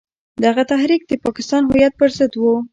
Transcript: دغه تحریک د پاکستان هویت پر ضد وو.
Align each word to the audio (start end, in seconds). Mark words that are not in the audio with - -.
دغه 0.43 0.63
تحریک 0.71 1.01
د 1.07 1.11
پاکستان 1.25 1.61
هویت 1.65 1.93
پر 1.99 2.09
ضد 2.17 2.33
وو. 2.35 2.55